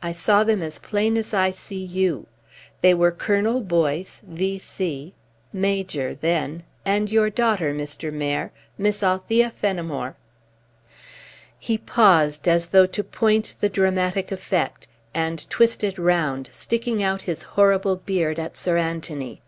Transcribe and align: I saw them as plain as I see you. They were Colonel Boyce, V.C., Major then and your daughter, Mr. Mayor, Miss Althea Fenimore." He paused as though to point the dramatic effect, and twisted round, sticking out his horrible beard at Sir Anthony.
I 0.00 0.12
saw 0.12 0.44
them 0.44 0.62
as 0.62 0.78
plain 0.78 1.16
as 1.16 1.34
I 1.34 1.50
see 1.50 1.82
you. 1.84 2.28
They 2.82 2.94
were 2.94 3.10
Colonel 3.10 3.60
Boyce, 3.60 4.22
V.C., 4.24 5.12
Major 5.52 6.14
then 6.14 6.62
and 6.84 7.10
your 7.10 7.30
daughter, 7.30 7.74
Mr. 7.74 8.12
Mayor, 8.12 8.52
Miss 8.78 9.02
Althea 9.02 9.50
Fenimore." 9.50 10.14
He 11.58 11.78
paused 11.78 12.46
as 12.46 12.66
though 12.68 12.86
to 12.86 13.02
point 13.02 13.56
the 13.60 13.68
dramatic 13.68 14.30
effect, 14.30 14.86
and 15.14 15.50
twisted 15.50 15.98
round, 15.98 16.48
sticking 16.52 17.02
out 17.02 17.22
his 17.22 17.42
horrible 17.42 17.96
beard 17.96 18.38
at 18.38 18.56
Sir 18.56 18.78
Anthony. 18.78 19.42